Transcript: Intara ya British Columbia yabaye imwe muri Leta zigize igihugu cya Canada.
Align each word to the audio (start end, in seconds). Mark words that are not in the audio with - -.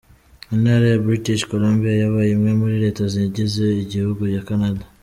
Intara 0.53 0.85
ya 0.89 1.01
British 1.05 1.43
Columbia 1.51 1.93
yabaye 1.95 2.29
imwe 2.33 2.51
muri 2.61 2.75
Leta 2.83 3.03
zigize 3.13 3.65
igihugu 3.83 4.21
cya 4.33 4.43
Canada. 4.49 4.83